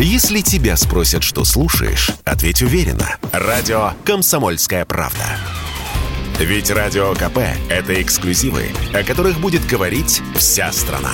[0.00, 3.16] Если тебя спросят, что слушаешь, ответь уверенно.
[3.32, 5.24] Радио «Комсомольская правда».
[6.38, 7.38] Ведь Радио КП–
[7.68, 11.10] это эксклюзивы, о которых будет говорить вся страна.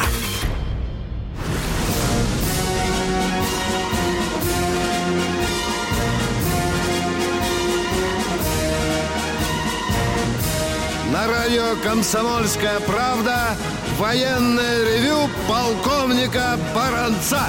[11.11, 13.57] На радио «Комсомольская правда»
[13.99, 17.49] военное ревю полковника Баранца.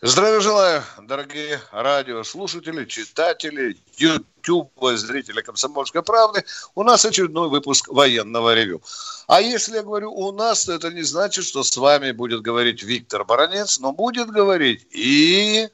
[0.00, 6.44] Здравия желаю, дорогие радиослушатели, читатели, YouTube, зрители «Комсомольской правды».
[6.76, 8.80] У нас очередной выпуск военного ревю.
[9.26, 12.84] А если я говорю «у нас», то это не значит, что с вами будет говорить
[12.84, 15.68] Виктор Баранец, но будет говорить и...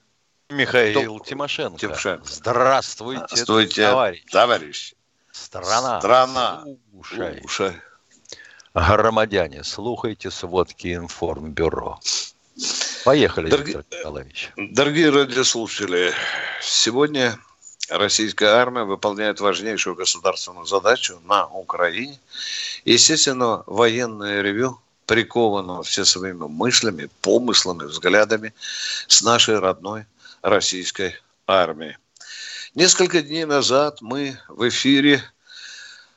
[0.48, 1.24] Михаил Кто?
[1.26, 1.78] Тимошенко.
[1.78, 2.24] Тимошенко.
[2.26, 4.24] Здравствуйте, Здравствуйте товарищ.
[4.30, 4.94] товарищ.
[5.32, 5.98] Страна.
[5.98, 6.64] Страна.
[6.92, 7.40] Слушай.
[7.40, 7.72] Слушай.
[8.72, 12.00] Громадяне, слухайте сводки информбюро.
[13.04, 14.52] Поехали, Дорогие, Виктор Николаевич.
[14.56, 16.12] Дорогие радиослушатели,
[16.62, 17.38] сегодня
[17.88, 22.18] российская армия выполняет важнейшую государственную задачу на Украине.
[22.84, 28.54] Естественно, военное ревю приковано все своими мыслями, помыслами, взглядами
[29.08, 30.06] с нашей родной
[30.42, 31.96] российской армией.
[32.74, 35.22] Несколько дней назад мы в эфире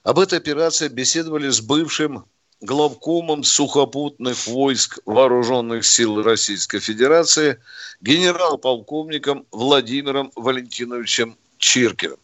[0.04, 2.26] об этой операции беседовали с бывшим
[2.62, 7.62] главкомом сухопутных войск Вооруженных сил Российской Федерации
[8.02, 12.18] генерал-полковником Владимиром Валентиновичем Чиркиным.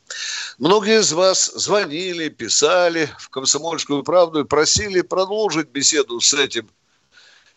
[0.58, 6.70] Многие из вас звонили, писали в «Комсомольскую правду» и просили продолжить беседу с этим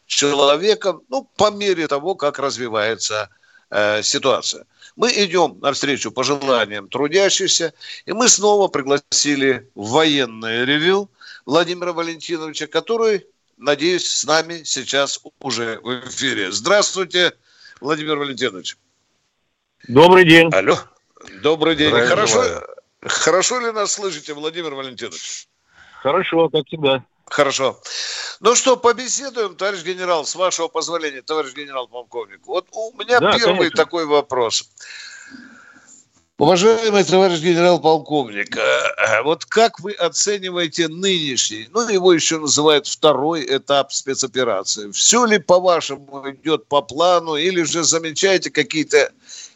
[0.06, 3.28] человеком, ну, по мере того, как развивается
[3.70, 4.64] э, ситуация.
[4.94, 7.74] Мы идем навстречу пожеланиям трудящихся,
[8.06, 11.10] и мы снова пригласили в военное ревю
[11.46, 13.24] Владимира Валентиновича, который,
[13.56, 16.50] надеюсь, с нами сейчас уже в эфире.
[16.50, 17.32] Здравствуйте,
[17.80, 18.76] Владимир Валентинович.
[19.86, 20.52] Добрый день.
[20.52, 20.76] Алло.
[21.42, 21.92] Добрый день.
[21.92, 22.62] хорошо,
[23.00, 25.48] хорошо ли нас слышите, Владимир Валентинович?
[26.02, 27.04] Хорошо, как всегда.
[27.26, 27.80] Хорошо.
[28.40, 32.40] Ну что, побеседуем, товарищ генерал, с вашего позволения, товарищ генерал-полковник.
[32.46, 33.76] Вот у меня да, первый конечно.
[33.76, 34.70] такой вопрос.
[36.38, 43.46] Уважаемый товарищ генерал-полковник, э, э, вот как вы оцениваете нынешний, ну его еще называют второй
[43.56, 44.90] этап спецоперации?
[44.90, 49.12] Все ли по-вашему идет по плану или же замечаете какие-то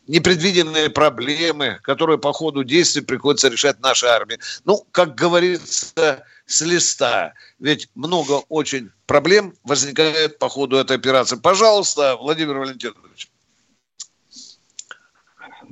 [0.06, 4.38] непредвиденные проблемы, которые по ходу действий приходится решать нашей армии?
[4.64, 7.34] Ну, как говорится, с листа.
[7.58, 11.36] Ведь много очень проблем возникает по ходу этой операции.
[11.36, 13.28] Пожалуйста, Владимир Валентинович.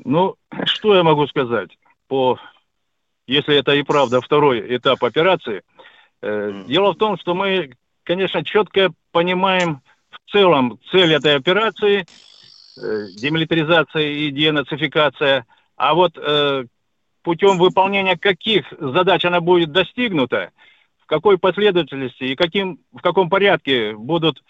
[0.08, 1.76] Ну, что я могу сказать
[2.06, 2.38] по,
[3.26, 5.62] если это и правда второй этап операции.
[6.22, 7.74] Э, дело в том, что мы,
[8.04, 15.44] конечно, четко понимаем в целом цель этой операции, э, демилитаризация и денацификация,
[15.76, 16.64] а вот э,
[17.22, 20.52] путем выполнения каких задач она будет достигнута,
[21.02, 24.42] в какой последовательности и каким, в каком порядке будут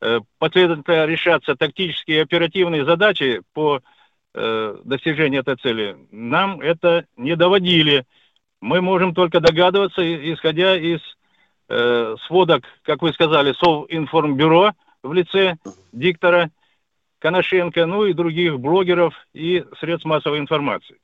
[0.00, 3.80] э, последовательно решаться тактические и оперативные задачи по э,
[4.34, 8.06] достижения этой цели, нам это не доводили.
[8.60, 11.00] Мы можем только догадываться, исходя из
[11.68, 14.72] э, сводок, как вы сказали, Совинформбюро
[15.02, 15.56] в лице
[15.92, 16.50] диктора
[17.18, 20.96] Коношенко, ну и других блогеров и средств массовой информации.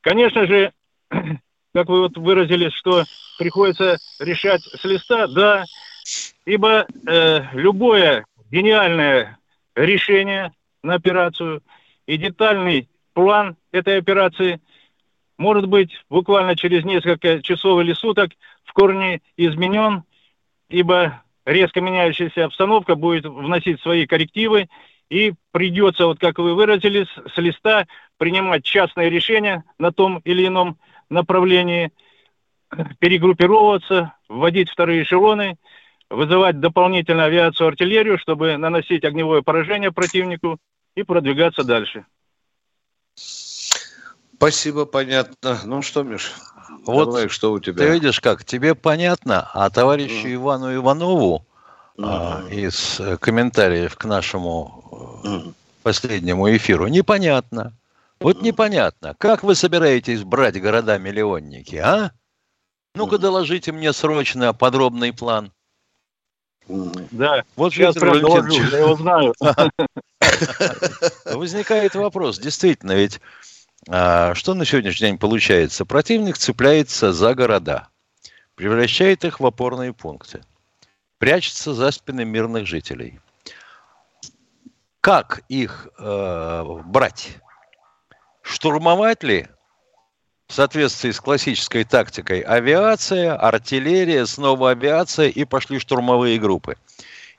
[0.00, 0.72] Конечно же,
[1.10, 3.04] как вы вот выразились, что
[3.38, 5.64] приходится решать с листа, да,
[6.46, 9.38] ибо э, любое гениальное
[9.74, 11.62] решение на операцию–
[12.08, 14.60] и детальный план этой операции
[15.36, 18.30] может быть буквально через несколько часов или суток
[18.64, 20.04] в корне изменен,
[20.70, 24.68] ибо резко меняющаяся обстановка будет вносить свои коррективы,
[25.10, 27.86] и придется, вот как вы выразились, с листа
[28.16, 30.78] принимать частные решения на том или ином
[31.10, 31.92] направлении,
[33.00, 35.58] перегруппировываться, вводить вторые эшелоны,
[36.08, 40.58] вызывать дополнительную авиацию, артиллерию, чтобы наносить огневое поражение противнику
[40.98, 42.04] и продвигаться дальше.
[44.34, 45.60] Спасибо, понятно.
[45.64, 46.32] Ну что, Миш,
[46.84, 47.78] вот давай, что у тебя?
[47.78, 50.34] Ты видишь как, тебе понятно, а товарищу mm.
[50.34, 51.46] Ивану Иванову
[51.96, 52.04] mm.
[52.04, 55.54] а, из э, комментариев к нашему mm.
[55.82, 57.72] последнему эфиру непонятно.
[58.20, 62.10] Вот непонятно, как вы собираетесь брать города-миллионники, а?
[62.96, 65.52] Ну-ка доложите мне срочно подробный план.
[66.68, 69.34] Да, вот сейчас прям доложу, я его знаю.
[71.24, 73.20] Возникает вопрос, действительно, ведь
[73.88, 75.86] а, что на сегодняшний день получается?
[75.86, 77.88] Противник цепляется за города,
[78.54, 80.42] превращает их в опорные пункты,
[81.18, 83.18] прячется за спины мирных жителей.
[85.00, 87.38] как их э, брать?
[88.42, 89.48] Штурмовать ли
[90.48, 96.76] в соответствии с классической тактикой авиация, артиллерия, снова авиация и пошли штурмовые группы?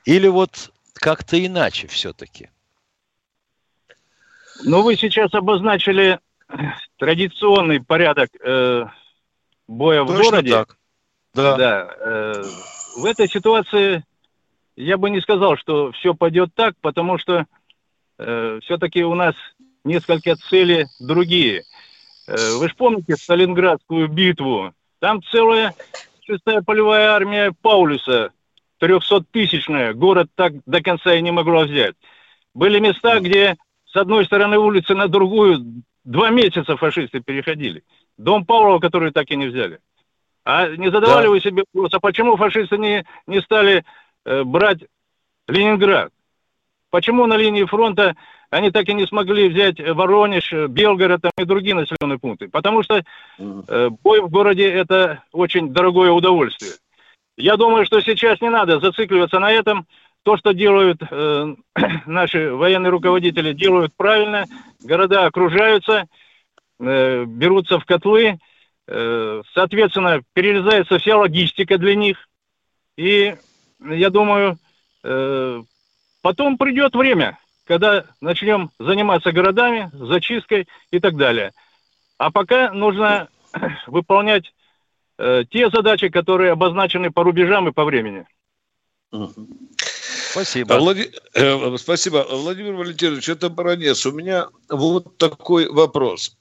[0.05, 2.49] Или вот как-то иначе все-таки?
[4.63, 6.19] Ну, вы сейчас обозначили
[6.97, 8.85] традиционный порядок э,
[9.67, 10.51] боя Точно в городе.
[10.51, 10.77] Так.
[11.33, 11.57] Да.
[11.57, 12.43] да э,
[12.97, 14.03] в этой ситуации
[14.75, 17.45] я бы не сказал, что все пойдет так, потому что
[18.19, 19.35] э, все-таки у нас
[19.83, 21.63] несколько цели другие.
[22.29, 24.73] Э, вы же помните Сталинградскую битву?
[24.99, 25.73] Там целая
[26.21, 28.31] шестая полевая армия Паулюса,
[28.79, 31.95] 300-тысячная, город так до конца и не могла взять.
[32.53, 37.83] Были места, где с одной стороны улицы на другую два месяца фашисты переходили.
[38.17, 39.79] Дом Павлова, который так и не взяли.
[40.45, 41.29] А не задавали да.
[41.31, 43.83] вы себе вопрос, а почему фашисты не, не стали
[44.25, 44.79] э, брать
[45.47, 46.11] Ленинград?
[46.91, 48.15] Почему на линии фронта
[48.49, 52.47] они так и не смогли взять Воронеж, Белгород там, и другие населенные пункты?
[52.49, 53.03] Потому что
[53.37, 56.71] э, бой в городе– это очень дорогое удовольствие.
[57.37, 59.85] Я думаю, что сейчас не надо зацикливаться на этом.
[60.23, 61.55] То, что делают э,
[62.05, 64.45] наши военные руководители, делают правильно.
[64.83, 66.07] Города окружаются,
[66.79, 68.39] э, берутся в котлы,
[68.87, 72.27] э, соответственно, перерезается вся логистика для них.
[72.97, 73.35] И
[73.79, 74.57] я думаю,
[75.03, 75.63] э,
[76.21, 77.37] потом придет время,
[77.69, 81.51] когда начнем заниматься городами, зачисткой и так далее.
[82.17, 83.29] А пока нужно
[83.87, 84.51] выполнять
[85.19, 88.25] э, те задачи, которые обозначены по рубежам и по времени.
[90.31, 90.73] Спасибо.
[90.73, 91.11] Влади...
[91.35, 92.25] Э, спасибо.
[92.31, 94.03] Владимир Валентинович, это баронец.
[94.07, 96.35] У меня вот такой вопрос.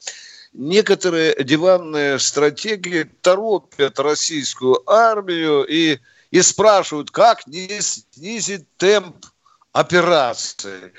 [0.55, 5.99] Некоторые диванные стратегии торопят российскую армию и,
[6.31, 9.27] и спрашивают, как не снизить темп
[9.73, 10.93] операции.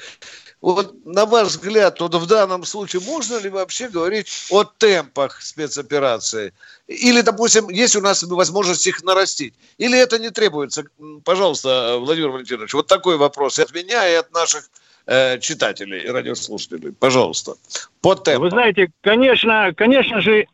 [0.62, 6.54] Вот на ваш взгляд, вот в данном случае можно ли вообще говорить о темпах спецоперации?
[6.88, 9.54] Или, допустим, есть у нас возможность их нарастить?
[9.77, 10.83] Или это не требуется?
[11.24, 14.69] Пожалуйста, Владимир Валентинович, вот такой вопрос и от меня, и от наших
[15.06, 16.92] э, читателей и радиослушателей.
[16.92, 17.54] Пожалуйста,
[18.01, 18.44] по темпу.
[18.44, 20.45] Вы знаете, конечно, конечно же,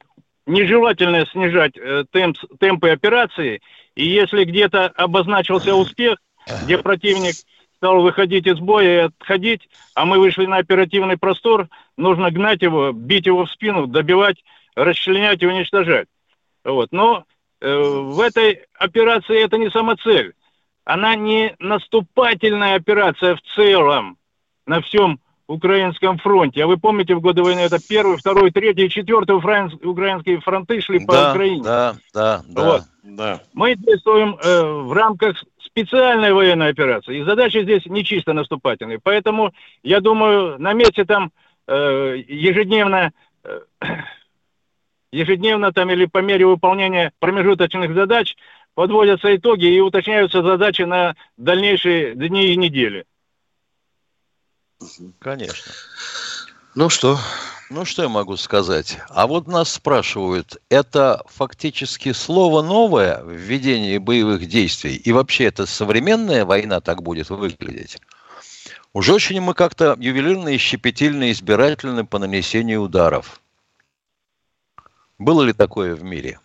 [0.46, 3.60] нежелательно снижать э, темп, темпы операции.
[3.96, 6.20] И если где-то обозначился успех,
[6.64, 7.36] где противник
[7.78, 11.68] стал выходить из боя и отходить, а мы вышли на оперативный простор,
[11.98, 14.44] нужно гнать его, бить его в спину, добивать,
[14.76, 16.08] расчленять и уничтожать.
[16.64, 16.92] Вот.
[16.92, 17.26] Но
[17.62, 20.34] э, в этой операции это не самоцель.
[20.84, 24.18] Она не наступательная операция в целом
[24.66, 26.64] на всем украинском фронте.
[26.64, 31.14] А вы помните, в годы войны это первый, второй, третий, четвертый украинские фронты шли по
[31.14, 31.64] да, Украине.
[31.64, 32.64] Да, да, да.
[32.64, 32.82] Вот.
[33.04, 33.42] да.
[33.54, 37.20] Мы действуем э, в рамках специальной военной операции.
[37.20, 39.00] И задача здесь не чисто наступательная.
[39.02, 39.52] Поэтому,
[39.84, 41.32] я думаю, на месте там
[41.68, 43.12] э, ежедневно,
[43.44, 43.60] э,
[45.12, 48.36] ежедневно там или по мере выполнения промежуточных задач
[48.74, 53.06] подводятся итоги и уточняются задачи на дальнейшие дни и недели.
[55.20, 55.72] Конечно.
[56.76, 57.20] Ну что?
[57.70, 59.00] Ну, что я могу сказать?
[59.10, 64.96] А вот нас спрашивают, это фактически слово новое в ведении боевых действий?
[64.96, 68.00] И вообще, это современная война так будет выглядеть?
[68.94, 73.42] Уже очень мы как-то ювелирно и щепетильно избирательны по нанесению ударов.
[75.18, 76.40] Было ли такое в мире?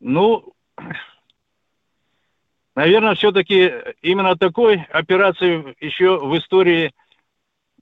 [0.00, 0.54] Ну,
[2.74, 6.92] наверное, все-таки именно такой операции еще в истории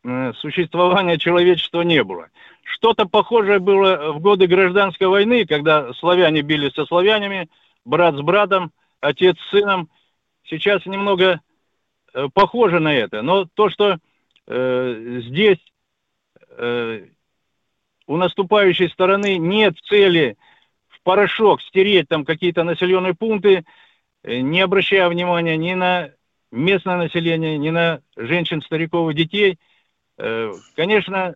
[0.04, 2.28] Э, существования человечества не было.
[2.64, 7.48] Что-то похожее было в годы гражданской войны, когда славяне бились со славянами,
[7.84, 9.88] брат с братом, отец с сыном.
[10.44, 11.40] Сейчас немного
[12.14, 13.22] э, похоже на это.
[13.22, 13.98] Но то, что
[14.48, 15.60] э, здесь
[16.50, 17.06] э,
[18.08, 20.36] у наступающей стороны нет цели
[20.88, 23.64] в порошок стереть там какие-то населенные пункты,
[24.24, 26.10] не обращая внимания ни на
[26.50, 29.58] местное население, ни на женщин, стариков и детей–
[30.18, 31.34] Э, конечно,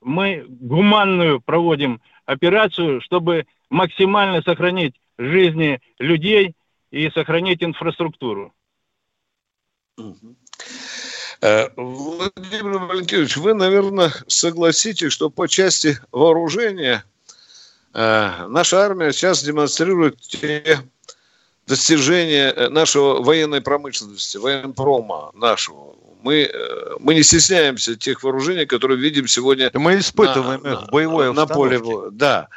[0.00, 6.54] мы гуманную проводим операцию, чтобы максимально сохранить жизни людей
[6.90, 8.54] и сохранить инфраструктуру.
[11.42, 17.04] Э, Владимир Валентинович, вы, наверное, согласитесь, что по части вооружения
[17.92, 20.78] э, наша армия сейчас демонстрирует те
[21.66, 29.26] достижения нашего военной промышленности, военпрома нашего Мы, э, мы не стесняемся тех вооружений, которые видим
[29.26, 29.70] сегодня.
[29.74, 31.80] Мы испытываем на, их в боевой на поле.
[32.12, 32.48] Да.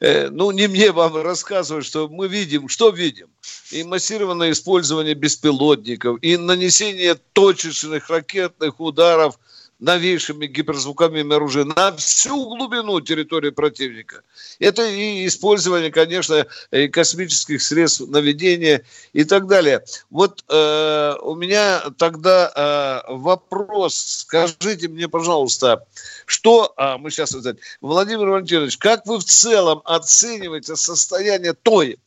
[0.00, 3.28] Э, ну, не мне вам рассказывать, что мы видим, что видим.
[3.72, 9.38] И массированное использование беспилотников, и нанесение точечных ракетных ударов
[9.78, 14.22] новейшими гиперзвуковыми оружиями на всю глубину территории противника.
[14.58, 19.84] Это и использование, конечно, и космических средств наведения и так далее.
[20.10, 24.24] Вот э, у меня тогда э, вопрос.
[24.28, 25.86] Скажите мне, пожалуйста,
[26.26, 27.36] что а, мы сейчас
[27.80, 31.98] Владимир Валентинович, как вы в целом оцениваете состояние той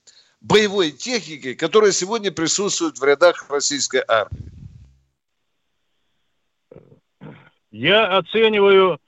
[0.42, 4.61] боевой техники, которая сегодня присутствует в рядах российской армии?
[7.72, 9.00] Я оцениваю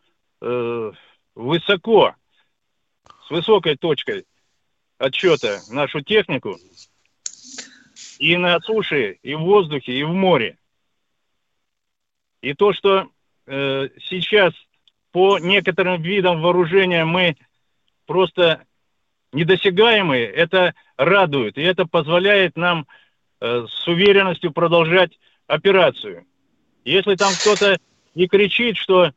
[0.41, 0.91] э,
[1.35, 2.15] высоко,
[3.27, 4.25] с высокой точкой
[4.97, 6.57] отчета нашу технику
[8.19, 10.57] и на суше, и в воздухе, и в море.
[12.41, 13.09] И то, что
[13.47, 14.53] э, сейчас
[15.11, 17.35] по некоторым видам вооружения мы
[18.05, 18.65] просто
[19.33, 22.87] недосягаемые, это радует, и это позволяет нам
[23.41, 26.25] э, с уверенностью продолжать операцию.
[26.85, 27.77] Если там кто-то
[28.15, 29.11] не кричит, что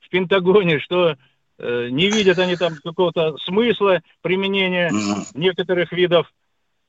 [0.00, 1.16] в Пентагоне, что
[1.58, 5.26] э, не видят они там какого-то смысла применения mm-hmm.
[5.34, 6.32] некоторых видов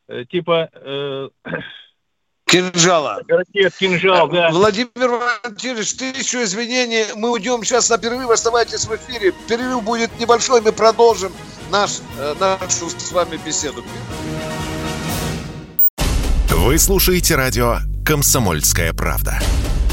[0.07, 1.29] э, типа э,
[2.53, 3.21] Кинжала.
[3.27, 4.51] Ракет, кинжал, да.
[4.51, 7.05] Владимир Валентинович, тысячу извинений.
[7.15, 8.29] Мы уйдем сейчас на перерыв.
[8.29, 9.33] Оставайтесь в эфире.
[9.47, 10.61] Перерыв будет небольшой.
[10.61, 11.31] Мы продолжим
[11.71, 13.83] наш, э, нашу с вами беседу.
[16.49, 19.39] Вы слушаете радио «Комсомольская правда».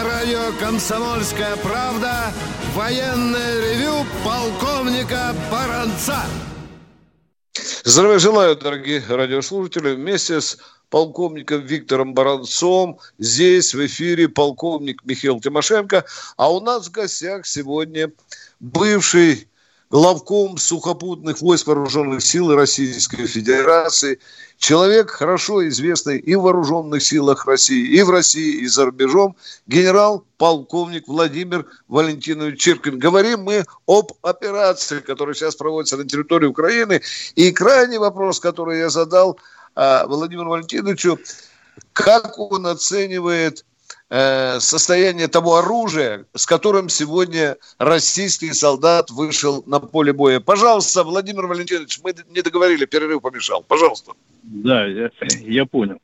[0.00, 2.32] Радио «Комсомольская правда»
[2.74, 6.22] военное ревю полковника Баранца.
[7.84, 9.94] Здравия желаю, дорогие радиослушатели.
[9.94, 10.58] Вместе с
[10.88, 16.04] полковником Виктором Баранцом здесь в эфире полковник Михаил Тимошенко.
[16.36, 18.10] А у нас в гостях сегодня
[18.60, 19.48] бывший
[19.92, 24.18] главком сухопутных войск вооруженных сил Российской Федерации,
[24.56, 31.06] человек хорошо известный и в вооруженных силах России, и в России, и за рубежом, генерал-полковник
[31.06, 32.98] Владимир Валентинович Чиркин.
[32.98, 37.02] Говорим мы об операции, которая сейчас проводится на территории Украины.
[37.34, 39.38] И крайний вопрос, который я задал
[39.74, 41.18] а, Владимиру Валентиновичу,
[41.92, 43.66] как он оценивает
[44.14, 50.38] Э, состояние того оружия, с которым сегодня российский солдат вышел на поле боя.
[50.38, 53.64] Пожалуйста, Владимир Валентинович, мы не договорили, перерыв помешал.
[53.66, 54.12] Пожалуйста.
[54.42, 55.08] Да, я,
[55.40, 55.98] я понял.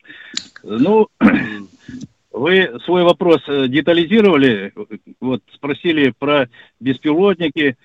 [0.62, 1.08] Ну,
[2.32, 4.72] вы свой вопрос э, детализировали,
[5.20, 6.48] вот спросили про
[6.80, 7.76] беспилотники,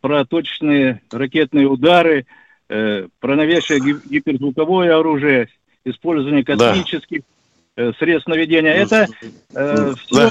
[0.00, 2.26] про точные ракетные удары,
[2.68, 5.48] э, про новейшее гиперзвуковое оружие,
[5.84, 7.26] использование космических да
[7.76, 8.72] средств наведения.
[8.72, 9.06] Это
[9.54, 10.30] э, все,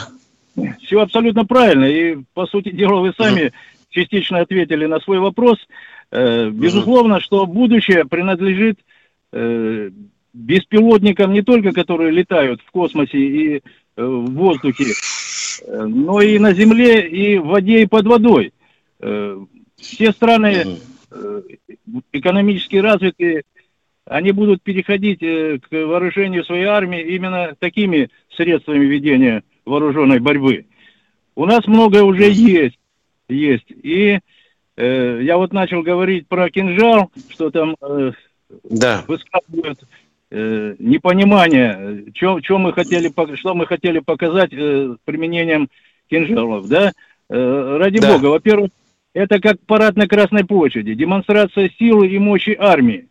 [0.82, 1.86] все абсолютно правильно.
[1.86, 3.54] И, по сути дела, вы сами
[3.90, 5.58] частично ответили на свой вопрос.
[6.12, 8.80] Э, безусловно, что будущее принадлежит
[9.32, 9.90] э,
[10.34, 13.62] беспилотникам не только, которые летают в космосе и э,
[14.04, 14.94] в воздухе,
[15.66, 18.54] э, но и на Земле, и в воде, и под водой.
[19.00, 19.40] Э,
[19.78, 20.80] все страны
[21.12, 21.42] э,
[22.12, 23.44] экономически развитые
[24.10, 30.66] они будут переходить э, к вооружению своей армии именно такими средствами ведения вооруженной борьбы.
[31.36, 32.78] У нас многое уже есть,
[33.30, 33.70] есть.
[33.70, 34.20] И
[34.76, 38.12] э, я вот начал говорить про кинжал, что там э,
[38.64, 39.04] да.
[39.08, 39.80] высказывают
[40.32, 45.70] э, непонимание, что, что мы хотели, что мы хотели показать э, применением
[46.10, 46.94] кинжалов, да?
[47.30, 48.14] Э, ради да.
[48.14, 48.72] бога, во-первых,
[49.14, 53.08] это как парад на Красной площади, демонстрация силы и мощи армии.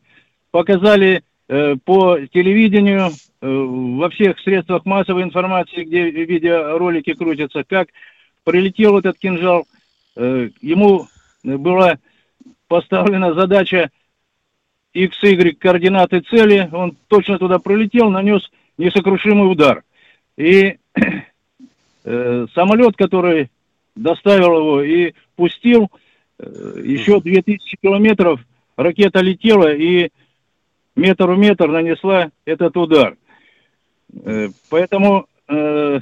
[0.51, 7.89] Показали э, по телевидению, э, во всех средствах массовой информации, где видеоролики крутятся, как
[8.45, 9.67] прилетел этот кинжал.
[10.17, 11.07] Э, ему
[11.43, 11.99] была
[12.67, 13.91] поставлена задача
[14.93, 18.43] X, Y координаты цели, он точно туда пролетел, нанес
[18.79, 19.85] несокрушимый удар.
[20.37, 20.79] И
[22.05, 23.51] э, самолет, который
[23.95, 25.91] доставил его и пустил,
[26.39, 28.41] э, еще 2000 километров
[28.77, 30.11] ракета летела и
[30.99, 33.17] метр в метр нанесла этот удар.
[34.25, 36.01] Э, поэтому, э,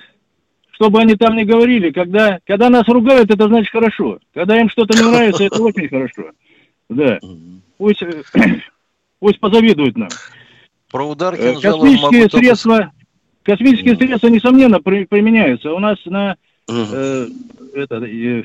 [0.73, 4.19] что бы они там ни говорили, когда, когда нас ругают, это значит хорошо.
[4.35, 6.31] Когда им что-то не нравится, это очень хорошо.
[6.88, 7.19] Да.
[7.79, 8.03] Пусть,
[9.21, 10.09] пусть позавидуют нам.
[10.91, 12.93] Про удар э, Космические средства,
[13.43, 15.73] космические средства, несомненно, при, применяются.
[15.73, 16.37] У нас на,
[16.69, 17.29] э,
[17.75, 18.45] это, э,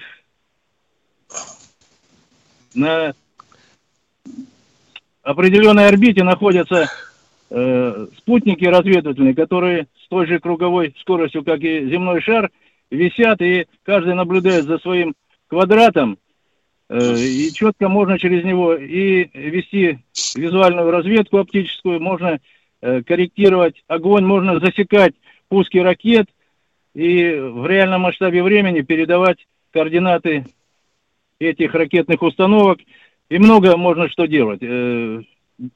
[2.73, 3.13] на
[5.23, 6.89] определенной орбите находятся
[7.49, 12.49] э, спутники разведывательные, которые с той же круговой скоростью, как и земной шар,
[12.89, 15.13] висят, и каждый наблюдает за своим
[15.47, 16.17] квадратом,
[16.89, 19.99] э, и четко можно через него и вести
[20.35, 22.39] визуальную разведку оптическую, можно
[22.81, 25.13] э, корректировать огонь, можно засекать
[25.49, 26.27] пуски ракет
[26.93, 30.45] и в реальном масштабе времени передавать координаты
[31.39, 32.79] этих ракетных установок–
[33.31, 34.59] и много можно что делать.
[34.61, 35.21] Э,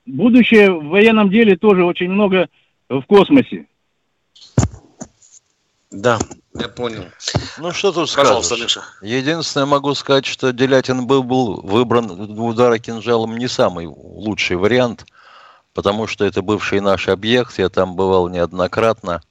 [0.05, 2.49] будущее в военном деле тоже очень много
[2.89, 3.67] в космосе.
[5.89, 6.19] Да,
[6.53, 7.05] я понял.
[7.57, 8.75] Ну что тут Пожалуйста, скажешь?
[8.75, 8.81] Леша.
[9.01, 15.05] Единственное, могу сказать, что Делятин был, был выбран в удара кинжалом не самый лучший вариант,
[15.73, 19.21] потому что это бывший наш объект, я там бывал неоднократно.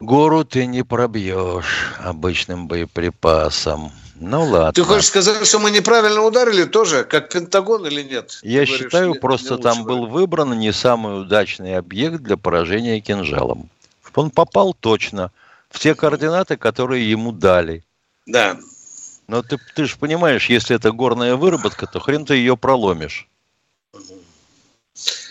[0.00, 3.90] Гору ты не пробьешь обычным боеприпасом.
[4.20, 4.72] Ну ладно.
[4.72, 8.38] Ты хочешь сказать, что мы неправильно ударили тоже, как Пентагон или нет?
[8.42, 13.00] Я Ты считаю, говоришь, просто не там был выбран не самый удачный объект для поражения
[13.00, 13.70] кинжалом.
[14.14, 15.32] Он попал точно
[15.70, 17.82] в те координаты, которые ему дали.
[18.26, 18.58] Да.
[19.26, 23.26] Но ты, ты же понимаешь, если это горная выработка, то хрен ты ее проломишь.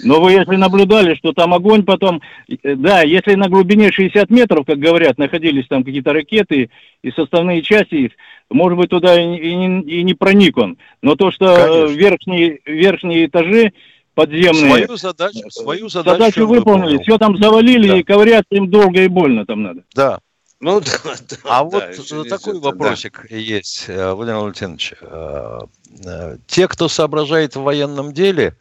[0.03, 2.21] Но вы если наблюдали, что там огонь потом...
[2.63, 6.69] Э, да, если на глубине 60 метров, как говорят, находились там какие-то ракеты
[7.03, 8.11] и составные части их,
[8.49, 10.77] может быть, туда и, и, и не проник он.
[11.01, 11.99] Но то, что Конечно.
[11.99, 13.73] верхние, верхние этажи
[14.15, 14.85] подземные...
[14.85, 16.97] Свою задачу, свою задачу, задачу выполнили.
[16.97, 17.01] Выполнил.
[17.03, 17.97] Все там завалили, да.
[17.97, 19.83] и ковырять им долго и больно там надо.
[19.95, 20.19] Да.
[20.59, 20.87] Ну, да,
[21.29, 23.35] да, а да, вот такой это, вопросик да.
[23.35, 24.93] есть, э, Владимир Валентинович.
[25.01, 28.57] Э, те, кто соображает в военном деле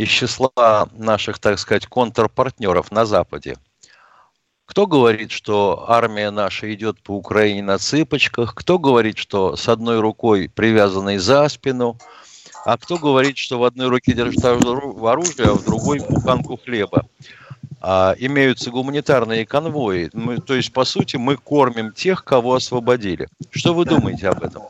[0.00, 3.58] из числа наших, так сказать, контрпартнеров на Западе,
[4.64, 10.00] кто говорит, что армия наша идет по Украине на цыпочках, кто говорит, что с одной
[10.00, 11.98] рукой привязанной за спину,
[12.64, 17.04] а кто говорит, что в одной руке держит оружие, а в другой буханку хлеба.
[17.82, 20.08] А, имеются гуманитарные конвои.
[20.14, 23.28] Мы, то есть, по сути, мы кормим тех, кого освободили.
[23.50, 24.62] Что вы думаете об этом?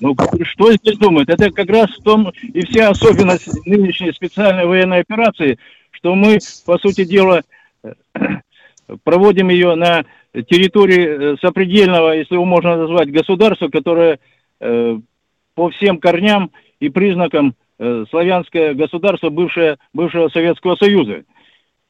[0.00, 1.28] Ну, что здесь думать?
[1.28, 5.58] Это как раз в том и вся особенность нынешней специальной военной операции,
[5.90, 7.42] что мы, по сути дела,
[9.04, 10.04] проводим ее на
[10.48, 14.18] территории э, сопредельного, если его можно назвать, государства, которое
[14.60, 14.98] э,
[15.54, 21.24] по всем корням и признакам э, славянское государство бывшее, бывшего Советского Союза.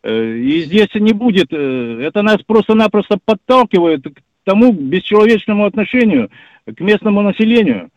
[0.02, 6.30] И здесь не будет, это нас просто-напросто подталкивает к тому бесчеловечному отношению
[6.76, 7.90] к местному населению.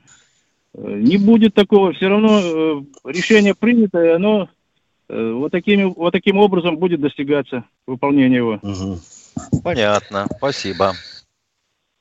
[0.76, 4.50] Не будет такого, все равно решение принято, и оно
[5.10, 8.60] Э, вот, такими, вот таким образом будет достигаться выполнение его.
[8.62, 9.00] Угу.
[9.64, 10.94] Понятно, спасибо.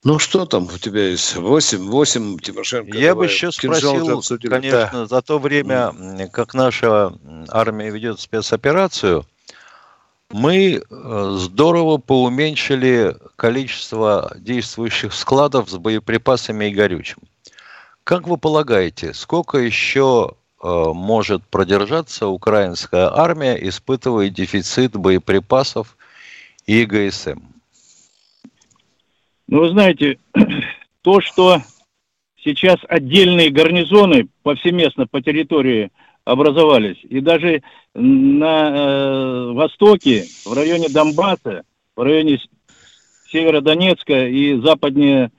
[0.04, 1.36] Ну что там у тебя есть?
[1.36, 2.96] 8, 8 Тимошенко.
[2.96, 5.06] Я бы еще спросил, конечно, да.
[5.06, 5.92] за то время,
[6.32, 7.12] как наша
[7.48, 9.24] армия ведет спецоперацию,
[10.32, 17.18] мы э, здорово поуменьшили количество действующих складов с боеприпасами и горючим.
[18.04, 25.96] Как вы полагаете, сколько еще Э, может продержаться украинская армия, испытывая дефицит боеприпасов
[26.66, 27.40] и ГСМ?
[29.48, 30.18] Ну, вы знаете,
[31.02, 31.62] то, что
[32.36, 35.90] сейчас отдельные гарнизоны повсеместно по территории
[36.24, 37.62] образовались, и даже
[37.94, 41.62] на э, востоке, в районе Донбасса,
[41.96, 42.40] в районе
[43.30, 45.30] Северодонецка и западнее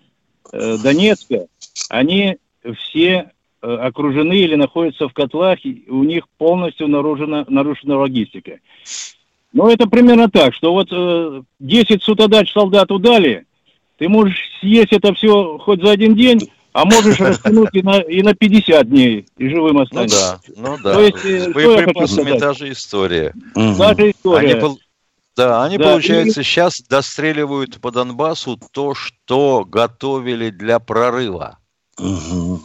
[0.52, 1.48] э, Донецка,
[1.89, 2.38] они
[2.78, 3.32] все
[3.65, 8.60] Э, окружены или находятся в котлах, и у них полностью нарушена, нарушена логистика.
[9.54, 13.46] Ну, это примерно так, что вот э, 10 сутодач солдат удали,
[13.98, 16.39] ты можешь съесть это все хоть за один день,
[16.73, 20.39] а можешь растянуть и на, и на 50 дней, и живым останешься.
[20.47, 20.93] Ну да, ну да.
[20.93, 23.33] То есть, С боеприпасами та же история.
[23.53, 24.55] Та же история.
[24.55, 24.77] Они,
[25.36, 26.43] да, они, да, получается, и...
[26.43, 31.57] сейчас достреливают по Донбассу то, что готовили для прорыва.
[31.99, 32.62] Угу.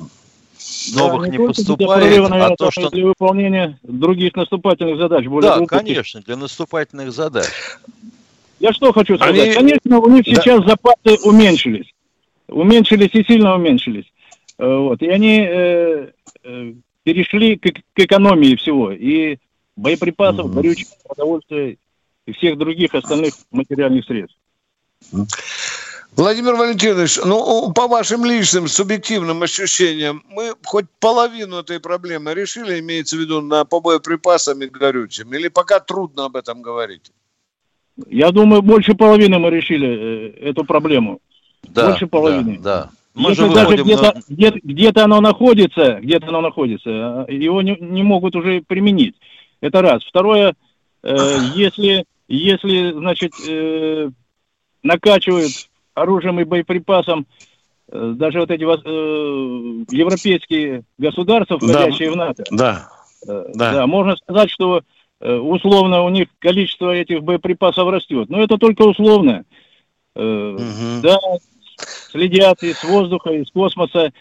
[0.95, 2.91] Новых да, не, не поступает, прорыва, наверное, а то, что...
[2.91, 5.27] Для выполнения других наступательных задач.
[5.27, 5.79] Более да, глубоких.
[5.79, 7.47] конечно, для наступательных задач.
[8.59, 9.39] Я что хочу сказать.
[9.39, 9.55] Они...
[9.55, 10.35] Конечно, у них да.
[10.35, 11.87] сейчас запасы уменьшились.
[12.49, 14.07] Уменьшились и сильно уменьшились.
[14.59, 15.03] Э, вот.
[15.03, 16.11] И они э,
[16.45, 18.93] э, перешли к, к экономии всего.
[18.93, 19.39] И
[19.77, 20.55] боеприпасов, mm-hmm.
[20.55, 21.77] горючего, продовольствия
[22.27, 24.39] и всех других остальных материальных средств.
[26.17, 33.17] Владимир Валентинович, ну, по вашим личным субъективным ощущениям, мы хоть половину этой проблемы решили, имеется
[33.17, 35.33] в виду, на по боеприпасам и горючим?
[35.33, 37.13] Или пока трудно об этом говорить?
[38.09, 41.21] Я думаю, больше половины мы решили э, эту проблему.
[41.75, 42.59] Да, больше половины.
[42.59, 42.91] Да, да.
[43.15, 44.23] Мы Если даже где-то, на...
[44.29, 49.17] где где-то оно находится, где-то оно находится, его не, не могут уже применить.
[49.61, 50.05] Это раз.
[50.05, 50.55] Второе,
[51.03, 51.17] э,
[51.57, 54.11] если, если, значит, э,
[54.85, 55.53] накачивают
[55.95, 57.27] оружием и боеприпасом
[57.91, 62.45] э, даже вот эти э, европейские государства, входящие да, в НАТО.
[62.53, 62.89] Да.
[63.27, 63.73] Э, да.
[63.73, 63.87] да.
[63.89, 64.83] Можно сказать, что
[65.21, 68.29] э, условно у них количество этих боеприпасов растет.
[68.29, 69.45] Но это только условно.
[70.15, 71.03] Э, угу.
[71.03, 71.19] Да,
[72.11, 74.13] следят и с воздуха, и с космоса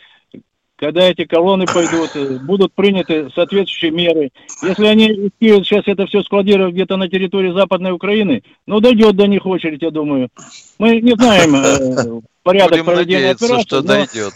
[0.78, 4.32] когда эти колонны пойдут, э, будут приняты соответствующие меры.
[4.62, 9.26] Если они успеют сейчас это все складировать где-то на территории Западной Украины, ну, дойдет до
[9.26, 10.30] них очередь, я думаю.
[10.78, 13.64] Мы не знаем э, порядок проведения операции.
[13.64, 13.88] что но...
[13.88, 14.34] дойдет.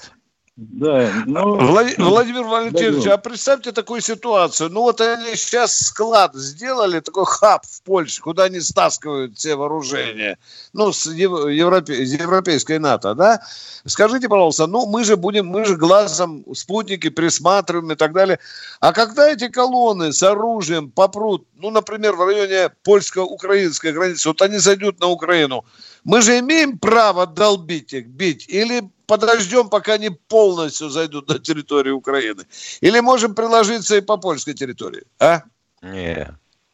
[0.58, 1.56] Да, но...
[1.56, 1.98] Влад...
[1.98, 4.70] Владимир Валентинович, а представьте такую ситуацию.
[4.70, 10.38] Ну вот они сейчас склад сделали, такой хаб в Польше, куда они стаскивают все вооружения.
[10.74, 12.04] Ну, с Европе...
[12.04, 13.42] европейской НАТО, да?
[13.86, 18.38] Скажите, пожалуйста, ну мы же будем, мы же глазом спутники присматриваем и так далее.
[18.82, 24.58] А когда эти колонны с оружием попрут, ну, например, в районе польско-украинской границы, вот они
[24.58, 25.64] зайдут на Украину,
[26.04, 28.50] мы же имеем право долбить их, бить?
[28.50, 32.44] Или подождем, пока они полностью зайдут на территорию Украины?
[32.80, 35.04] Или можем приложиться и по польской территории?
[35.20, 35.42] А?
[35.82, 36.30] Нет.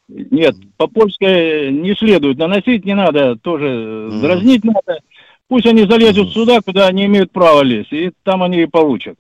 [0.08, 4.22] Нет, по польской не следует наносить, не надо, тоже mm.
[4.22, 5.00] дразнить надо.
[5.48, 6.34] Пусть они залезут mm.
[6.34, 9.18] сюда, куда они имеют право лезть, и там они и получат.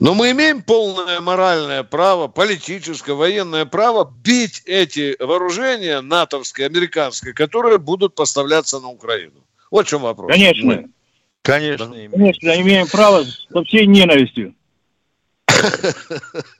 [0.00, 7.78] Но мы имеем полное моральное право, политическое, военное право бить эти вооружения натовские, американские, которые
[7.78, 9.44] будут поставляться на Украину.
[9.70, 10.32] Вот в чем вопрос.
[10.32, 10.66] Конечно.
[10.66, 10.90] Мы.
[11.42, 11.96] Конечно, да.
[11.96, 12.12] имеем.
[12.12, 14.54] Конечно, имеем право со всей ненавистью.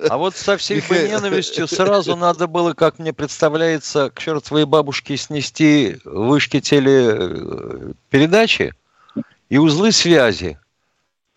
[0.09, 5.17] А вот со всей бы ненавистью сразу надо было, как мне представляется, к чертовой бабушке
[5.17, 8.75] снести вышки телепередачи
[9.49, 10.59] и узлы связи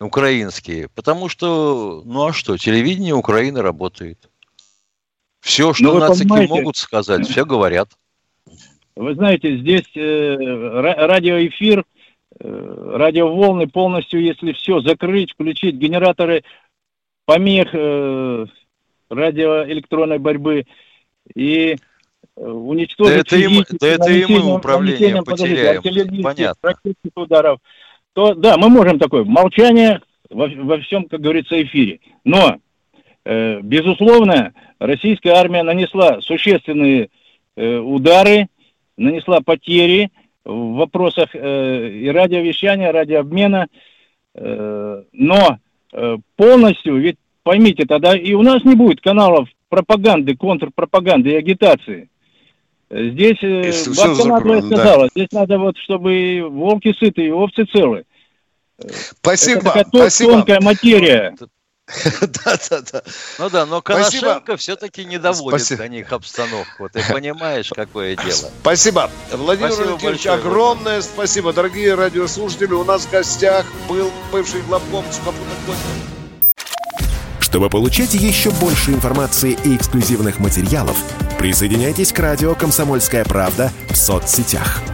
[0.00, 4.18] украинские, потому что, ну а что, телевидение Украины работает.
[5.40, 7.90] Все, что ну, нацики могут сказать, все говорят.
[8.96, 11.82] Вы знаете, здесь э, радиоэфир, э,
[12.40, 16.42] радиоволны полностью, если все закрыть, включить генераторы
[17.26, 18.46] помех э,
[19.08, 20.66] радиоэлектронной борьбы
[21.34, 21.76] и
[22.36, 23.14] э, уничтожить...
[23.14, 26.74] Да это, им, да это и мы управление потеряем, понятно.
[27.14, 27.60] ударов
[28.14, 32.00] то да, мы можем такое молчание во, во всем, как говорится, эфире.
[32.24, 32.58] Но,
[33.24, 37.10] э, безусловно, российская армия нанесла существенные
[37.56, 38.46] э, удары,
[38.96, 40.10] нанесла потери
[40.44, 43.66] в вопросах э, и радиовещания, радиообмена,
[44.34, 45.58] э, но
[45.92, 52.08] э, полностью, ведь поймите, тогда и у нас не будет каналов пропаганды, контрпропаганды и агитации.
[52.90, 53.38] Здесь
[53.96, 55.08] бабка надвое сказала, да.
[55.14, 58.04] здесь надо вот, чтобы и волки сыты, и овцы целы.
[58.78, 60.32] Спасибо, Это такая спасибо.
[60.32, 61.34] тонкая материя.
[62.44, 63.02] Да, да, да.
[63.38, 65.82] Ну да, но Коношенко все-таки не доводит Спасибо.
[65.82, 66.88] до них обстановку.
[66.88, 68.50] Ты понимаешь, какое дело.
[68.60, 69.10] Спасибо.
[69.30, 70.34] Владимир спасибо большое.
[70.34, 71.52] огромное спасибо.
[71.52, 75.58] Дорогие радиослушатели, у нас в гостях был бывший главком сухопутных
[77.40, 80.96] Чтобы получать еще больше информации и эксклюзивных материалов,
[81.38, 84.80] присоединяйтесь к радио «Комсомольская правда» в соцсетях–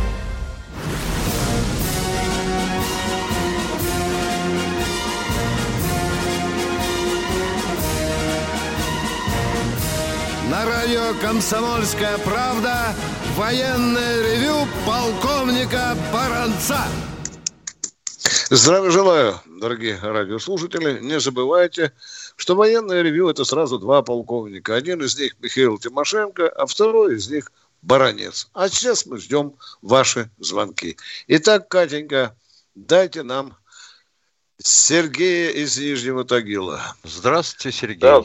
[11.21, 12.95] «Комсомольская правда»
[13.35, 16.79] военное ревю полковника Баранца.
[18.49, 20.99] Здравия желаю, дорогие радиослушатели.
[20.99, 21.93] Не забывайте,
[22.35, 24.75] что военное ревю– это сразу два полковника.
[24.75, 27.51] Один из них Михаил Тимошенко, а второй из них
[27.83, 28.49] Баранец.
[28.53, 29.53] А сейчас мы ждем
[29.83, 30.97] ваши звонки.
[31.27, 32.35] Итак, Катенька,
[32.73, 33.55] дайте нам
[34.57, 36.95] Сергея из Нижнего Тагила.
[37.03, 37.99] Здравствуйте, Сергей.
[37.99, 38.23] Да,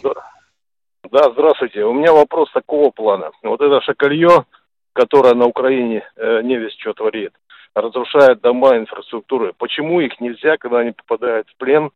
[1.11, 1.85] да, здравствуйте.
[1.85, 3.31] У меня вопрос такого плана.
[3.43, 4.45] Вот это шакалье,
[4.93, 7.33] которое на Украине э, не весь что творит,
[7.75, 9.53] разрушает дома, инфраструктуры.
[9.59, 11.91] Почему их нельзя, когда они попадают в плен,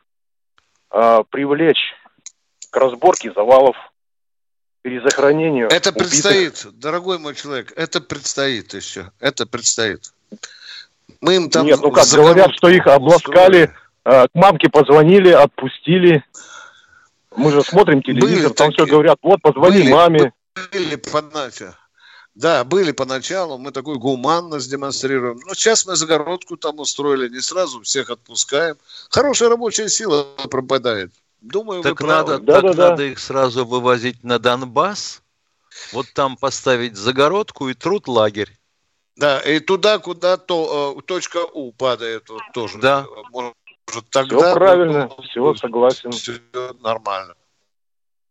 [0.93, 1.95] э, привлечь
[2.71, 3.77] к разборке завалов,
[4.83, 5.69] перезахоронению?
[5.69, 6.09] Это убитых?
[6.09, 9.11] предстоит, дорогой мой человек, это предстоит еще.
[9.21, 10.13] Это предстоит.
[11.21, 11.67] Мы им там...
[11.67, 16.25] Нет, ну как, говорят, что их обласкали, э, к мамке позвонили, отпустили.
[17.37, 20.33] Мы же смотрим телевизор, были там такие, все говорят, вот, позвони были, маме.
[20.73, 21.75] Были поначалу.
[22.35, 25.41] Да, были поначалу, мы такую гуманность демонстрируем.
[25.47, 28.77] Но сейчас мы загородку там устроили, не сразу всех отпускаем.
[29.11, 31.13] Хорошая рабочая сила пропадает.
[31.41, 33.07] Думаю, так надо, да, так да, надо да.
[33.07, 35.23] их сразу вывозить на Донбасс,
[35.93, 38.57] вот там поставить загородку и труд лагерь.
[39.17, 42.79] Да, и туда, куда то э, точка У падает, вот тоже.
[42.79, 43.07] Да.
[43.31, 43.55] Может,
[44.11, 44.39] тогда...
[44.39, 46.11] Все правильно, ну, все, согласен.
[46.13, 46.41] Все
[46.81, 47.35] нормально.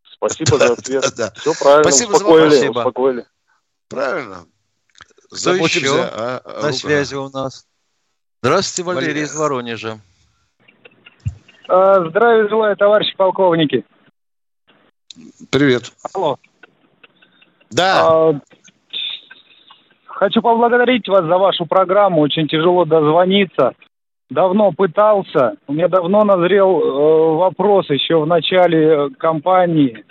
[0.03, 1.01] Спасибо за ответ.
[1.01, 1.31] Да, да.
[1.39, 3.25] Все правильно, Спасибо успокоили, за успокоили.
[3.87, 4.45] Правильно.
[5.31, 7.67] Кто еще а, на связи у нас?
[8.41, 9.99] Здравствуйте, Валерий, Валерий из Воронежа.
[11.67, 13.85] А, здравия желаю, товарищи полковники.
[15.51, 15.91] Привет.
[16.13, 16.37] Алло.
[17.69, 18.07] Да.
[18.07, 18.39] А,
[20.07, 22.21] хочу поблагодарить вас за вашу программу.
[22.21, 23.73] Очень тяжело дозвониться.
[24.29, 25.55] Давно пытался.
[25.67, 30.03] У меня давно назрел э, вопрос еще в начале кампании.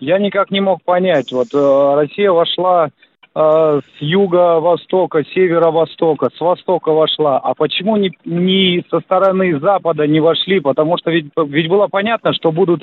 [0.00, 1.30] Я никак не мог понять.
[1.32, 2.90] Вот э, Россия вошла
[3.32, 7.38] Э, с юга-востока, севера-востока, с востока вошла.
[7.38, 10.58] А почему ни, ни со стороны запада не вошли?
[10.58, 12.82] Потому что ведь, ведь было понятно, что будут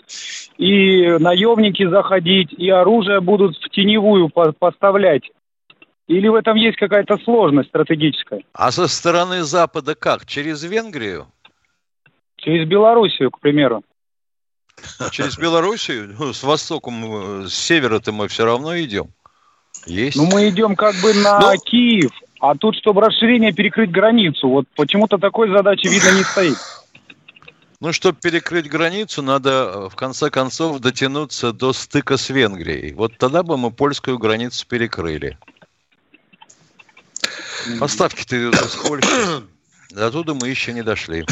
[0.58, 5.24] и наемники заходить, и оружие будут в теневую по поставлять.
[6.08, 8.44] Или в этом есть какая-то сложность стратегическая?
[8.54, 10.26] А со стороны Запада как?
[10.26, 11.28] Через Венгрию?
[12.38, 13.84] Через Белоруссию, к примеру.
[15.12, 16.16] Через Белоруссию?
[16.18, 19.08] Ну, с востоком, э, с севера-то мы все равно идем.
[19.86, 20.18] Есть.
[20.18, 21.52] Ну, мы идем как бы на Но...
[21.52, 24.48] Ну, Киев, а тут, чтобы расширение перекрыть границу.
[24.48, 26.58] Вот почему-то такой задачи, видно, не стоит.
[27.80, 32.94] Ну, чтобы перекрыть границу, надо э, в конце концов дотянуться до стыка с Венгрией.
[32.94, 35.38] Вот тогда бы мы польскую границу перекрыли.
[37.80, 39.44] Поставки-то идут из Польши.
[39.92, 41.26] До туда мы еще не дошли.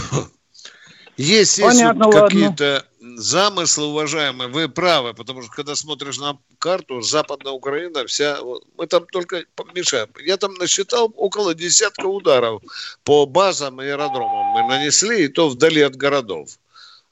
[1.18, 7.54] Есть, есть вот какие-то замыслы, уважаемые, вы правы, потому что когда смотришь на карту, Западная
[7.54, 8.38] Украина вся,
[8.78, 10.10] мы там только мешаем.
[10.26, 12.62] Я там насчитал около десятка ударов
[13.04, 16.58] по базам и аэродромам мы нанесли, и то вдали от городов.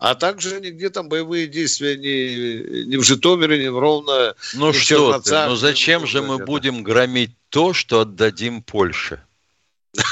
[0.04, 4.74] А также нигде там боевые действия ни, ни в Житомире, ни в Ровно, Ну ни
[4.74, 9.24] что ты, ну зачем же мы будем громить то, что отдадим Польше?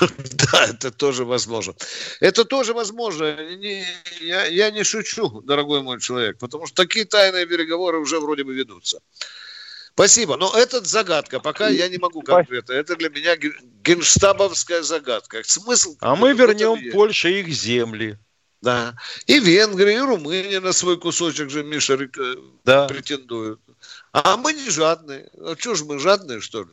[0.51, 1.73] Да, это тоже возможно.
[2.21, 3.35] Это тоже возможно.
[3.57, 3.83] Не,
[4.21, 8.53] я, я не шучу, дорогой мой человек, потому что такие тайные переговоры уже вроде бы
[8.53, 8.99] ведутся.
[9.93, 10.37] Спасибо.
[10.37, 11.41] Но это загадка.
[11.41, 12.71] Пока я не могу конкретно.
[12.71, 13.35] Это для меня
[13.83, 15.41] генштабовская загадка.
[15.43, 15.97] Смысл...
[15.99, 18.17] А мы вернем Польше их земли.
[18.61, 18.95] Да.
[19.25, 22.87] И Венгрия, и Румыния на свой кусочек же, Миша, э, да.
[22.87, 23.59] претендуют.
[24.13, 25.29] А мы не жадные.
[25.39, 26.69] А что ж мы жадные, что ли?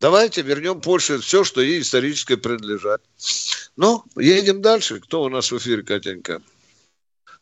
[0.00, 3.00] Давайте вернем Польше все, что ей исторически принадлежит.
[3.76, 5.00] Ну, едем дальше.
[5.00, 6.40] Кто у нас в эфире, Катенька?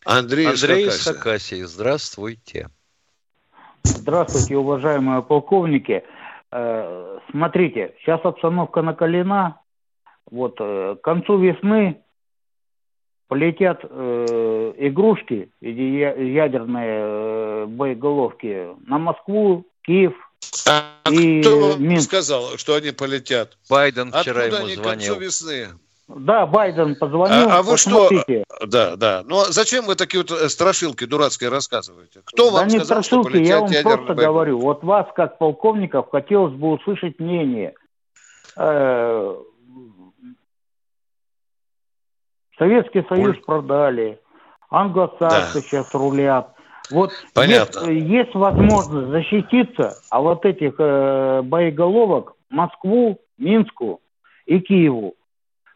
[0.05, 1.63] Андрей, Андрей из Хакасии.
[1.63, 2.69] Здравствуйте.
[3.83, 6.03] Здравствуйте, уважаемые полковники.
[6.51, 9.61] Э, смотрите, сейчас обстановка накалена.
[10.31, 12.03] Вот э, к концу весны
[13.31, 20.15] полетят э, игрушки, ядерные боеголовки на Москву, Киев,
[20.67, 22.09] а и кто Минск.
[22.09, 23.57] сказал, что они полетят?
[23.71, 24.83] Байден вчера Откуда ему они звонил.
[24.83, 25.69] к концу весны?
[26.09, 27.49] Да, Байден позвонил.
[27.49, 28.11] А, а вы что?
[28.67, 29.23] Да, да.
[29.25, 32.23] Но зачем вы такие вот э, страшилки дурацкие рассказываете?
[32.25, 34.25] Кто вам да не сказал, страшилки, что я вам просто Байден?
[34.25, 34.59] говорю.
[34.59, 37.75] Вот вас, как полковников, хотелось бы услышать мнение.
[38.57, 39.37] Э,
[42.61, 43.43] Советский Союз Оль.
[43.45, 44.21] продали.
[44.71, 45.61] Англосаксы да.
[45.61, 46.55] сейчас рулят.
[46.91, 47.89] Вот Понятно.
[47.91, 54.01] Есть, есть возможность защититься, а вот этих э, боеголовок Москву, Минску
[54.45, 55.15] и Киеву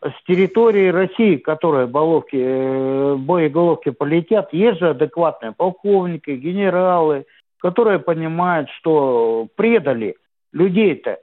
[0.03, 7.25] с территории России, которые головки, э, боеголовки полетят, есть же адекватные полковники, генералы,
[7.59, 10.17] которые понимают, что предали
[10.53, 11.19] людей-то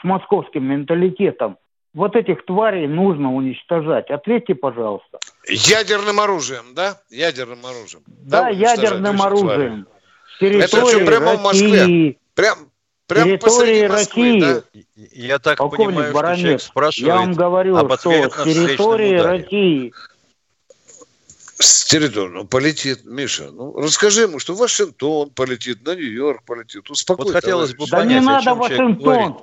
[0.00, 1.58] с московским менталитетом.
[1.96, 4.10] Вот этих тварей нужно уничтожать.
[4.10, 5.18] Ответьте, пожалуйста.
[5.48, 7.00] Ядерным оружием, да?
[7.08, 8.02] Ядерным оружием.
[8.06, 9.86] Да, да ядерным оружием.
[10.38, 12.18] Это что, прямо в Москве?
[12.34, 12.70] Прям,
[13.06, 14.40] прям территории России.
[14.40, 14.62] Да?
[14.94, 19.16] Я так Полковник понимаю, Баранец, что человек спрашивает Я вам говорю, об что с территории
[19.16, 19.94] России
[21.58, 27.24] с территории, ну, полетит, Миша, ну, расскажи ему, что Вашингтон полетит, на Нью-Йорк полетит, успокой.
[27.24, 29.40] Вот хотелось бы да не надо Вашингтон,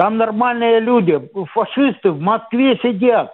[0.00, 1.20] там нормальные люди,
[1.52, 3.30] фашисты в Москве сидят.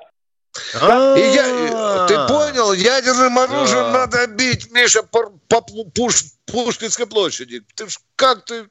[0.83, 1.15] А.
[1.17, 7.63] И я, ты понял, ядерным оружием надо бить, Миша, по, по Пуш, Пушкинской площади.
[7.77, 8.69] Ты ж как ты...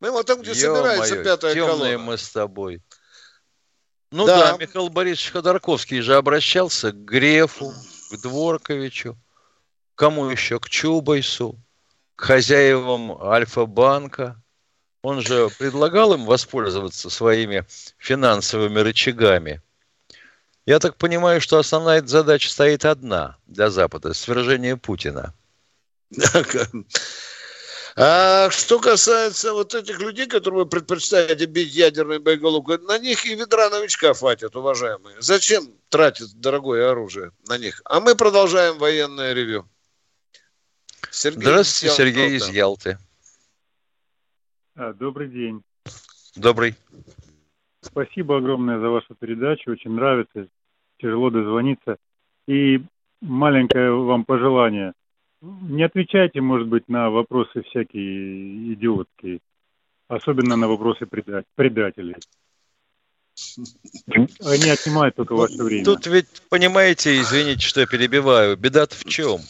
[0.00, 1.98] Мы вот там, где собирается пятая колонна.
[1.98, 2.80] мы с тобой.
[4.10, 4.52] Ну да.
[4.52, 7.74] да, Михаил Борисович Ходорковский же обращался к Грефу,
[8.10, 9.18] к Дворковичу,
[9.96, 11.60] кому еще, к Чубайсу,
[12.14, 14.40] к хозяевам Альфа-банка.
[15.06, 17.64] Он же предлагал им воспользоваться своими
[17.96, 19.62] финансовыми рычагами.
[20.66, 25.32] Я так понимаю, что основная задача стоит одна для Запада– свержение Путина.
[27.98, 33.36] А что касается вот этих людей, которые вы предпочитаете бить ядерной боеголовкой, на них и
[33.36, 35.16] ведра новичка хватит, уважаемые.
[35.20, 37.80] Зачем тратить дорогое оружие на них?
[37.84, 39.68] А мы продолжаем военное ревю.
[41.12, 42.98] Сергей Здравствуйте, Сергей из Ялты.
[44.78, 45.62] А, добрый день.
[46.36, 46.74] Добрый.
[47.80, 49.70] Спасибо огромное за вашу передачу.
[49.70, 50.48] Очень нравится.
[50.98, 51.96] Тяжело дозвониться.
[52.46, 52.82] И
[53.22, 54.92] маленькое вам пожелание.
[55.40, 59.40] Не отвечайте, может быть, на вопросы всякие идиотские.
[60.08, 61.06] Особенно на вопросы
[61.54, 62.16] предателей.
[64.44, 65.84] Они отнимают только ваше время.
[65.84, 69.40] Тут ведь, понимаете, извините, что я перебиваю, беда-то в чем?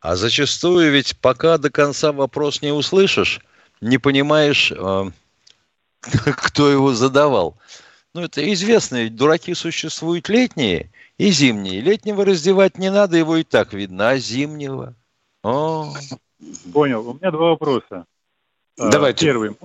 [0.00, 3.40] А зачастую ведь пока до конца вопрос не услышишь,
[3.80, 5.10] не понимаешь, э,
[6.02, 7.56] кто его задавал.
[8.14, 11.80] Ну, это известно, ведь дураки существуют летние и зимние.
[11.80, 14.94] Летнего раздевать не надо, его и так видно, а зимнего?
[15.42, 15.92] О.
[16.72, 17.08] Понял.
[17.08, 18.06] У меня два вопроса.
[18.78, 19.26] А, Давайте.
[19.26, 19.56] Первый.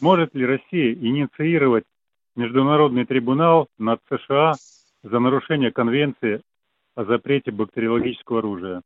[0.00, 1.84] Может ли Россия инициировать
[2.36, 4.54] международный трибунал над США
[5.02, 6.40] за нарушение конвенции
[6.94, 8.82] о запрете бактериологического оружия?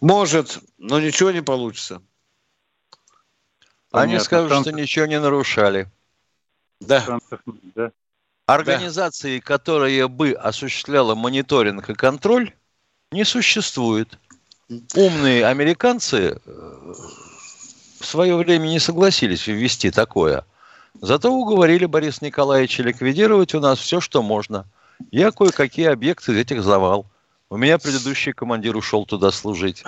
[0.00, 2.02] Может, но ничего не получится.
[3.92, 4.72] Они скажут, Шансов...
[4.72, 5.88] что ничего не нарушали.
[6.80, 7.00] Да.
[7.00, 7.40] Шансов,
[7.74, 7.92] да.
[8.46, 9.44] Организации, да.
[9.44, 12.52] которая бы осуществляла мониторинг и контроль,
[13.12, 14.18] не существует.
[14.94, 16.94] Умные американцы э,
[18.00, 20.44] в свое время не согласились ввести такое.
[21.00, 24.66] Зато уговорили Бориса Николаевича ликвидировать у нас все, что можно.
[25.10, 27.06] Я кое-какие объекты этих завал.
[27.48, 29.82] У меня предыдущий командир ушел туда служить,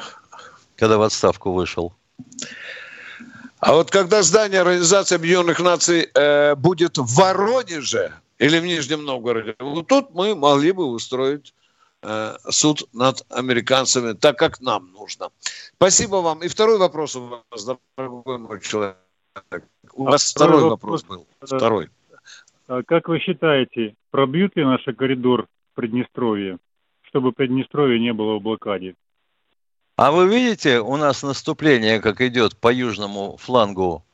[0.77, 1.95] когда в отставку вышел.
[3.63, 9.55] А вот когда здание Организации Объединенных Наций э, будет в Воронеже или в Нижнем Новгороде,
[9.61, 11.55] вот тут мы могли бы устроить
[12.03, 15.29] э, суд над американцами, так как нам нужно.
[15.77, 16.43] Спасибо вам.
[16.43, 17.65] И второй вопрос у вас,
[17.97, 18.97] дорогой мой человек.
[19.93, 21.57] У вас второй, второй вопрос, вопрос был.
[21.57, 21.89] Второй.
[22.67, 26.59] А как вы считаете, пробьют ли наш коридор в Приднестровье,
[27.03, 28.97] чтобы Приднестровье не было в блокаде?
[30.03, 34.05] А вы видите, у нас наступление, как идет по южному флангу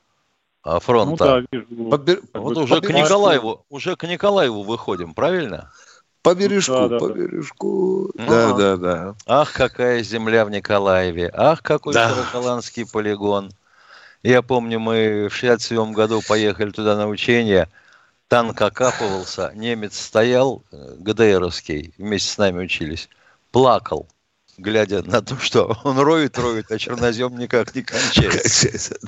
[0.63, 1.25] а, фронта.
[1.25, 1.91] Ну, да, вижу.
[1.91, 2.21] Побер...
[2.35, 5.73] Вот по уже к Николаеву, уже к Николаеву выходим, правильно?
[6.21, 8.13] По бережку, да, да, по бережку.
[8.17, 9.15] Да, да, да.
[9.25, 11.31] Ах, какая земля в Николаеве.
[11.33, 12.11] Ах, какой да.
[12.11, 13.51] Каракаланский полигон.
[14.23, 17.67] Я помню, мы в 67 году поехали туда на учение.
[18.29, 23.09] Танк окапывался, немец стоял, э, ГДРовский, вместе с нами учились,
[23.53, 24.07] плакал
[24.59, 28.99] глядя на то, что он роет, роет, а чернозем никак не кончается.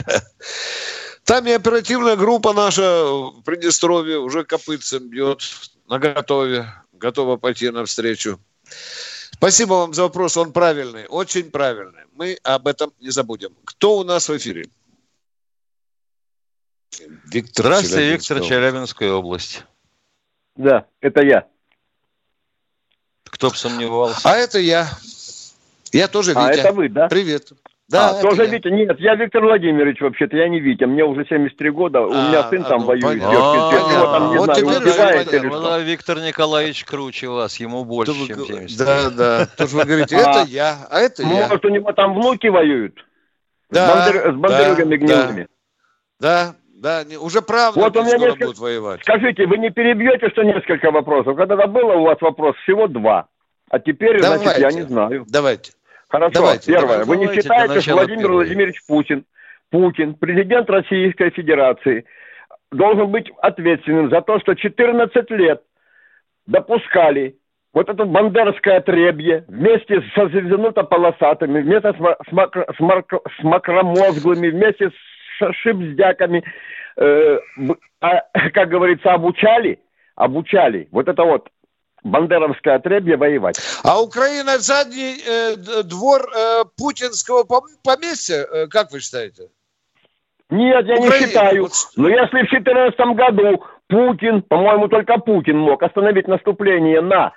[1.24, 5.42] Там и оперативная группа наша в Приднестровье уже копытцем бьет
[5.88, 8.40] на готове, готова пойти навстречу.
[9.32, 12.04] Спасибо вам за вопрос, он правильный, очень правильный.
[12.12, 13.54] Мы об этом не забудем.
[13.64, 14.68] Кто у нас в эфире?
[17.26, 19.64] Виктор Здравствуйте, Виктор, Челябинская область.
[20.56, 21.46] Да, это я.
[23.24, 24.20] Кто бы сомневался.
[24.24, 24.90] А это я.
[25.92, 26.61] Я тоже а, Витя.
[26.61, 27.09] А, это вы, да?
[27.09, 27.53] Привет.
[27.88, 28.48] Да, а, тоже я.
[28.48, 28.68] Витя?
[28.68, 30.85] Нет, я Виктор Владимирович вообще-то, я не Витя.
[30.85, 33.22] Мне уже 73 года, у меня а, сын там ну, воюет.
[33.22, 35.78] А, вот что.
[35.80, 38.78] Виктор Николаевич круче вас, ему больше, чем 70.
[38.78, 39.47] Да, да.
[39.57, 41.28] Тоже вы говорите, это я, а это я.
[41.49, 42.95] Может, у него там внуки воюют?
[43.70, 45.47] Да, с бандерюгами гнилыми.
[46.20, 48.47] Да, да, уже правда вот у меня несколько...
[48.47, 49.01] будут воевать.
[49.03, 51.36] Скажите, вы не перебьете, что несколько вопросов?
[51.36, 53.26] Когда-то было у вас вопрос всего два.
[53.70, 54.45] А теперь, Давайте.
[54.45, 55.24] значит, я не знаю.
[55.28, 55.72] Давайте.
[56.11, 57.04] Хорошо, давайте, первое.
[57.04, 58.36] Вы не считаете, что Владимир первое.
[58.36, 59.24] Владимирович Путин,
[59.70, 62.04] Путин, президент Российской Федерации,
[62.72, 65.62] должен быть ответственным за то, что 14 лет
[66.46, 67.36] допускали
[67.72, 74.90] вот это бандеровское отребье вместе со звездно-полосатыми, вместе с, макро, с, макро, с макромозглыми, вместе
[74.90, 76.42] с шипздяками,
[76.96, 77.38] э,
[78.00, 79.78] а, как говорится, обучали,
[80.16, 81.48] обучали вот это вот
[82.05, 83.61] бандеровское отребье воевать.
[83.84, 87.44] А Украина задний э, двор э, путинского
[87.82, 89.48] поместья, э, как вы считаете?
[90.51, 91.20] Нет, я Украина.
[91.20, 91.68] не считаю.
[91.96, 97.32] Но если в 2014 году Путин, по-моему, только Путин мог остановить наступление на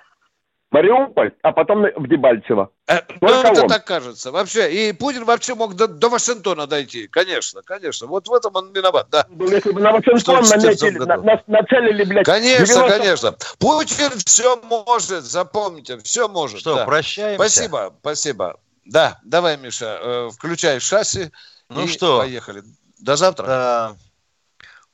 [0.74, 2.68] Мариуполь, а потом в Дебальцево.
[2.88, 3.68] Э, ну, это он.
[3.68, 4.32] так кажется.
[4.32, 7.06] Вообще, и Путин вообще мог до, до Вашингтона дойти.
[7.06, 8.08] Конечно, конечно.
[8.08, 9.24] Вот в этом он виноват, да.
[9.28, 12.26] Ну, если бы на Вашингтон наметили, на, на, нацелили, блядь.
[12.26, 12.98] Конечно, 90...
[12.98, 13.36] конечно.
[13.60, 16.58] Путин все может, запомните, все может.
[16.58, 16.84] Что, да.
[16.84, 17.36] прощаемся?
[17.36, 18.56] Спасибо, спасибо.
[18.84, 21.30] Да, давай, Миша, э, включай шасси.
[21.68, 22.18] Ну что?
[22.18, 22.64] Поехали.
[22.98, 23.46] До завтра.
[23.46, 23.96] Да.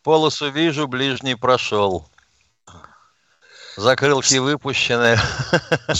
[0.02, 2.06] Полосу вижу, ближний прошел.
[3.80, 5.18] Закрылки выпущены.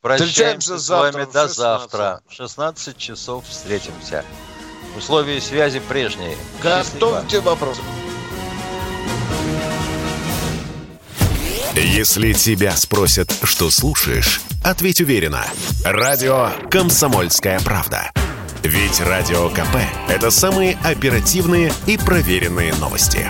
[0.00, 2.20] Прощаемся с вами до завтра.
[2.28, 4.24] В 16 часов встретимся.
[4.96, 6.36] Условия связи прежние.
[6.60, 7.78] Готовьте вопрос.
[11.76, 15.44] Если тебя спросят, что слушаешь, ответь уверенно.
[15.84, 18.10] Радио «Комсомольская правда».
[18.64, 19.76] Ведь Радио КП–
[20.08, 23.28] это самые оперативные и проверенные новости.